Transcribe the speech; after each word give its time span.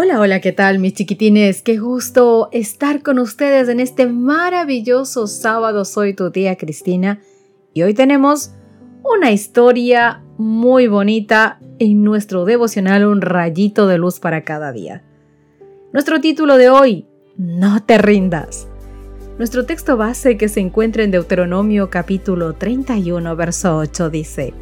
Hola, 0.00 0.20
hola, 0.20 0.40
¿qué 0.40 0.52
tal 0.52 0.78
mis 0.78 0.94
chiquitines? 0.94 1.60
Qué 1.60 1.76
gusto 1.76 2.50
estar 2.52 3.02
con 3.02 3.18
ustedes 3.18 3.68
en 3.68 3.80
este 3.80 4.06
maravilloso 4.06 5.26
sábado. 5.26 5.84
Soy 5.84 6.14
tu 6.14 6.30
tía 6.30 6.54
Cristina 6.54 7.20
y 7.74 7.82
hoy 7.82 7.94
tenemos 7.94 8.52
una 9.02 9.32
historia 9.32 10.22
muy 10.36 10.86
bonita 10.86 11.58
en 11.80 12.04
nuestro 12.04 12.44
devocional 12.44 13.06
Un 13.06 13.22
rayito 13.22 13.88
de 13.88 13.98
luz 13.98 14.20
para 14.20 14.44
cada 14.44 14.70
día. 14.70 15.02
Nuestro 15.92 16.20
título 16.20 16.58
de 16.58 16.70
hoy, 16.70 17.08
No 17.36 17.84
te 17.84 17.98
rindas. 17.98 18.68
Nuestro 19.36 19.66
texto 19.66 19.96
base 19.96 20.36
que 20.36 20.48
se 20.48 20.60
encuentra 20.60 21.02
en 21.02 21.10
Deuteronomio 21.10 21.90
capítulo 21.90 22.52
31, 22.52 23.34
verso 23.34 23.76
8 23.78 24.10
dice, 24.10 24.54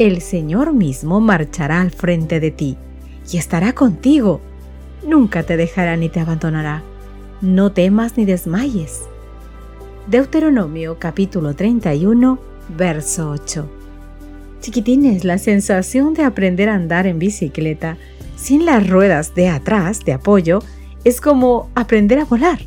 El 0.00 0.20
Señor 0.20 0.74
mismo 0.74 1.20
marchará 1.20 1.80
al 1.80 1.92
frente 1.92 2.40
de 2.40 2.50
ti 2.50 2.76
y 3.30 3.38
estará 3.38 3.72
contigo 3.72 4.40
nunca 5.06 5.42
te 5.42 5.56
dejará 5.56 5.96
ni 5.96 6.08
te 6.08 6.20
abandonará. 6.20 6.82
No 7.40 7.72
temas 7.72 8.16
ni 8.16 8.24
desmayes. 8.24 9.02
Deuteronomio 10.06 10.98
capítulo 10.98 11.54
31, 11.54 12.38
verso 12.76 13.30
8. 13.30 13.68
Chiquitines, 14.60 15.24
la 15.24 15.38
sensación 15.38 16.14
de 16.14 16.24
aprender 16.24 16.68
a 16.68 16.74
andar 16.74 17.06
en 17.06 17.18
bicicleta 17.18 17.96
sin 18.36 18.64
las 18.64 18.88
ruedas 18.88 19.34
de 19.34 19.48
atrás 19.48 20.04
de 20.04 20.14
apoyo 20.14 20.60
es 21.04 21.20
como 21.20 21.70
aprender 21.74 22.18
a 22.18 22.24
volar. 22.24 22.58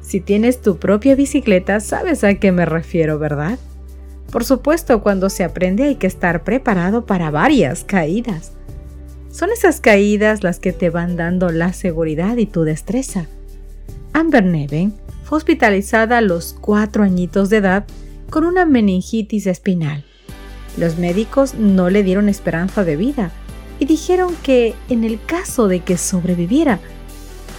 Si 0.00 0.20
tienes 0.20 0.62
tu 0.62 0.78
propia 0.78 1.14
bicicleta, 1.14 1.80
sabes 1.80 2.24
a 2.24 2.34
qué 2.34 2.52
me 2.52 2.64
refiero, 2.64 3.18
¿verdad? 3.18 3.58
Por 4.30 4.44
supuesto, 4.44 5.02
cuando 5.02 5.30
se 5.30 5.44
aprende 5.44 5.84
hay 5.84 5.96
que 5.96 6.06
estar 6.06 6.42
preparado 6.42 7.06
para 7.06 7.30
varias 7.30 7.84
caídas. 7.84 8.55
Son 9.36 9.50
esas 9.52 9.82
caídas 9.82 10.42
las 10.42 10.58
que 10.60 10.72
te 10.72 10.88
van 10.88 11.18
dando 11.18 11.50
la 11.50 11.74
seguridad 11.74 12.38
y 12.38 12.46
tu 12.46 12.62
destreza. 12.62 13.26
Amber 14.14 14.42
Neven 14.42 14.94
fue 15.24 15.36
hospitalizada 15.36 16.16
a 16.16 16.20
los 16.22 16.56
cuatro 16.58 17.02
añitos 17.02 17.50
de 17.50 17.58
edad 17.58 17.84
con 18.30 18.44
una 18.44 18.64
meningitis 18.64 19.46
espinal. 19.46 20.06
Los 20.78 20.96
médicos 20.96 21.52
no 21.52 21.90
le 21.90 22.02
dieron 22.02 22.30
esperanza 22.30 22.82
de 22.82 22.96
vida 22.96 23.30
y 23.78 23.84
dijeron 23.84 24.34
que 24.42 24.74
en 24.88 25.04
el 25.04 25.22
caso 25.22 25.68
de 25.68 25.80
que 25.80 25.98
sobreviviera, 25.98 26.80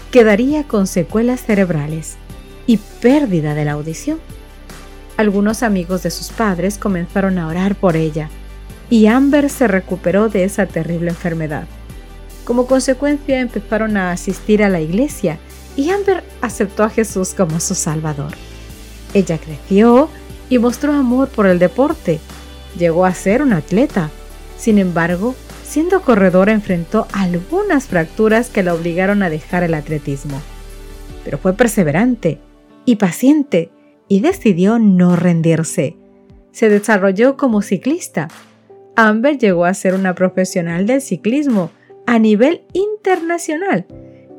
quedaría 0.09 0.64
con 0.64 0.88
secuelas 0.88 1.45
cerebrales 1.45 2.16
y 2.66 2.78
pérdida 2.78 3.53
de 3.53 3.66
la 3.66 3.73
audición. 3.73 4.19
Algunos 5.16 5.62
amigos 5.62 6.02
de 6.02 6.09
sus 6.09 6.30
padres 6.30 6.80
comenzaron 6.80 7.38
a 7.38 7.47
orar 7.47 7.75
por 7.75 7.95
ella 7.95 8.31
y 8.90 9.08
Amber 9.08 9.50
se 9.50 9.68
recuperó 9.68 10.30
de 10.30 10.44
esa 10.44 10.66
terrible 10.66 11.10
enfermedad. 11.10 11.68
Como 12.44 12.66
consecuencia 12.66 13.40
empezaron 13.40 13.98
a 13.98 14.12
asistir 14.12 14.64
a 14.64 14.70
la 14.70 14.80
iglesia 14.80 15.38
y 15.75 15.90
Amber 15.90 16.24
aceptó 16.42 16.84
a 16.84 16.90
Jesús 16.90 17.34
como 17.34 17.59
su 17.59 17.76
Salvador. 17.76 18.31
Ella 19.14 19.38
creció 19.38 20.09
y 20.50 20.58
mostró 20.58 20.94
amor 20.94 21.28
por 21.28 21.46
el 21.46 21.59
deporte. 21.59 22.20
Llegó 22.78 23.06
a 23.06 23.14
ser 23.14 23.42
un 23.42 23.53
atleta. 23.53 24.09
Sin 24.58 24.78
embargo, 24.78 25.36
siendo 25.64 26.02
corredora 26.02 26.53
enfrentó 26.53 27.08
algunas 27.12 27.88
fracturas 27.88 28.50
que 28.50 28.64
la 28.64 28.74
obligaron 28.74 29.24
a 29.24 29.30
dejar 29.30 29.64
el 29.64 29.74
atletismo. 29.74 30.42
Pero 31.26 31.38
fue 31.38 31.53
perseverante 31.53 32.40
y 32.86 32.96
paciente 32.96 33.70
y 34.08 34.22
decidió 34.22 34.80
no 34.80 35.16
rendirse. 35.16 35.97
Se 36.52 36.70
desarrolló 36.70 37.36
como 37.36 37.62
ciclista 37.62 38.30
Amber 39.00 39.38
llegó 39.38 39.66
a 39.66 39.75
ser 39.75 39.94
una 39.94 40.16
profesional 40.16 40.88
del 40.88 41.03
ciclismo 41.03 41.69
a 42.08 42.18
nivel 42.18 42.63
internacional 42.74 43.85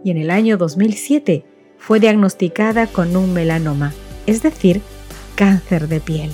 y 0.03 0.11
en 0.11 0.17
el 0.17 0.33
año 0.33 0.57
2007 0.57 1.45
fue 1.79 2.01
diagnosticada 2.01 2.89
con 2.89 3.17
un 3.17 3.33
melanoma, 3.33 3.95
es 4.27 4.43
decir, 4.43 4.81
cáncer 5.37 5.87
de 5.87 6.01
piel. 6.01 6.33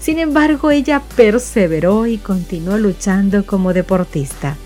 Sin 0.00 0.18
embargo, 0.18 0.72
ella 0.72 1.00
perseveró 1.14 2.08
y 2.08 2.18
continuó 2.18 2.76
luchando 2.76 3.46
como 3.46 3.72
deportista. 3.72 4.56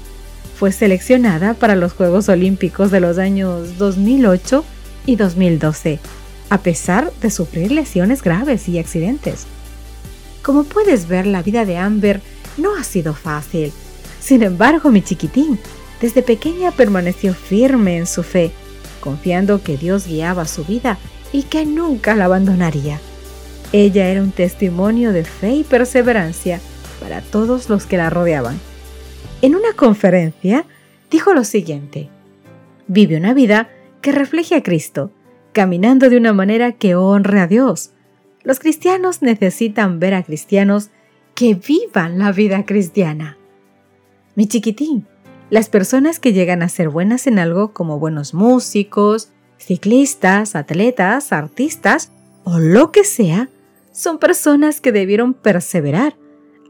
Fue 0.56 0.72
seleccionada 0.72 1.53
para 1.53 1.77
los 1.77 1.93
Juegos 1.93 2.31
Olímpicos 2.31 2.91
de 2.91 3.00
los 3.00 3.19
años 3.19 3.77
2008 3.77 4.65
y 5.04 5.16
2012, 5.16 5.99
a 6.49 6.59
pesar 6.62 7.12
de 7.21 7.31
sufrir 7.31 7.71
lesiones 7.71 8.22
graves 8.22 8.66
y 8.71 8.78
accidentes. 8.78 9.47
Como 10.43 10.65
puedes 10.65 11.06
ver, 11.06 11.27
la 11.27 11.43
vida 11.43 11.66
de 11.66 11.77
Amber 11.77 12.22
no 12.57 12.77
ha 12.77 12.85
sido 12.85 13.15
fácil. 13.15 13.73
Sin 14.21 14.43
embargo, 14.43 14.91
mi 14.91 15.03
chiquitín, 15.03 15.59
desde 16.01 16.23
pequeña 16.23 16.71
permaneció 16.71 17.35
firme 17.35 17.97
en 17.97 18.07
su 18.07 18.23
fe, 18.23 18.53
confiando 19.01 19.63
que 19.63 19.77
Dios 19.77 20.07
guiaba 20.07 20.47
su 20.47 20.65
vida 20.65 20.99
y 21.33 21.45
que 21.45 21.65
nunca 21.65 22.15
la 22.15 22.27
abandonaría. 22.27 23.01
Ella 23.73 24.09
era 24.09 24.23
un 24.23 24.33
testimonio 24.33 25.13
de 25.13 25.25
fe 25.25 25.53
y 25.55 25.65
perseverancia 25.65 26.61
para 27.01 27.21
todos 27.21 27.69
los 27.69 27.87
que 27.87 27.97
la 27.97 28.11
rodeaban. 28.11 28.61
En 29.41 29.55
una 29.55 29.73
conferencia 29.73 30.67
dijo 31.11 31.34
lo 31.34 31.45
siguiente, 31.45 32.09
vive 32.87 33.17
una 33.17 33.34
vida 33.34 33.71
que 34.01 34.13
refleje 34.13 34.55
a 34.55 34.63
Cristo, 34.63 35.11
caminando 35.53 36.11
de 36.11 36.17
una 36.17 36.33
manera 36.33 36.73
que 36.73 36.95
honre 36.95 37.41
a 37.41 37.47
Dios. 37.47 37.91
Los 38.45 38.59
cristianos 38.59 39.23
necesitan 39.23 40.01
ver 40.01 40.15
a 40.15 40.23
cristianos 40.23 40.91
que 41.34 41.54
vivan 41.54 42.19
la 42.19 42.32
vida 42.32 42.65
cristiana. 42.65 43.38
Mi 44.34 44.47
chiquitín, 44.47 45.06
las 45.50 45.69
personas 45.69 46.19
que 46.19 46.32
llegan 46.32 46.62
a 46.62 46.69
ser 46.69 46.88
buenas 46.88 47.26
en 47.26 47.38
algo 47.38 47.72
como 47.72 47.98
buenos 47.98 48.32
músicos, 48.34 49.31
ciclistas, 49.59 50.56
atletas, 50.56 51.32
artistas 51.32 52.10
o 52.44 52.59
lo 52.59 52.91
que 52.91 53.04
sea, 53.04 53.48
son 53.92 54.19
personas 54.19 54.81
que 54.81 54.92
debieron 54.92 55.34
perseverar 55.34 56.16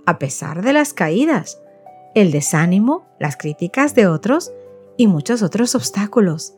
a 0.05 0.19
pesar 0.19 0.63
de 0.63 0.73
las 0.73 0.93
caídas, 0.93 1.61
el 2.15 2.33
desánimo, 2.33 3.07
las 3.19 3.37
críticas 3.37 3.95
de 3.95 4.07
otros 4.07 4.53
y 4.97 5.07
muchos 5.07 5.43
otros 5.43 5.75
obstáculos. 5.75 6.55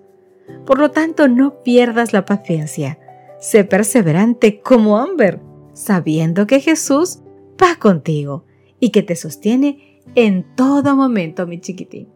Por 0.67 0.79
lo 0.79 0.91
tanto, 0.91 1.29
no 1.29 1.63
pierdas 1.63 2.13
la 2.13 2.25
paciencia. 2.25 2.99
Sé 3.39 3.65
perseverante 3.65 4.61
como 4.61 4.99
Amber, 4.99 5.41
sabiendo 5.75 6.47
que 6.47 6.61
Jesús 6.61 7.21
va 7.63 7.77
contigo 7.77 8.45
y 8.81 8.91
que 8.91 9.03
te 9.03 9.17
sostiene 9.17 10.03
en 10.15 10.45
todo 10.57 10.97
momento, 10.97 11.47
mi 11.47 11.61
chiquitín. 11.61 12.09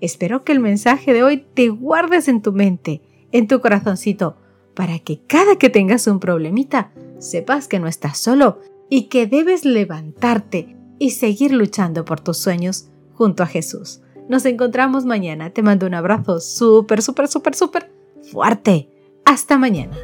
Espero 0.00 0.44
que 0.44 0.52
el 0.52 0.60
mensaje 0.60 1.12
de 1.12 1.22
hoy 1.22 1.44
te 1.54 1.68
guardes 1.68 2.28
en 2.28 2.42
tu 2.42 2.52
mente, 2.52 3.02
en 3.32 3.48
tu 3.48 3.60
corazoncito, 3.60 4.36
para 4.74 4.98
que 4.98 5.20
cada 5.26 5.56
que 5.56 5.70
tengas 5.70 6.06
un 6.06 6.20
problemita, 6.20 6.92
sepas 7.18 7.68
que 7.68 7.78
no 7.78 7.86
estás 7.86 8.18
solo 8.18 8.60
y 8.90 9.04
que 9.04 9.26
debes 9.26 9.64
levantarte 9.64 10.76
y 10.98 11.10
seguir 11.10 11.52
luchando 11.52 12.04
por 12.04 12.20
tus 12.20 12.38
sueños 12.38 12.88
junto 13.12 13.42
a 13.42 13.46
Jesús. 13.46 14.00
Nos 14.28 14.44
encontramos 14.46 15.04
mañana. 15.04 15.50
Te 15.50 15.62
mando 15.62 15.86
un 15.86 15.94
abrazo 15.94 16.40
súper, 16.40 17.02
súper, 17.02 17.28
súper, 17.28 17.54
súper 17.54 17.90
fuerte. 18.22 18.88
Hasta 19.24 19.58
mañana. 19.58 19.96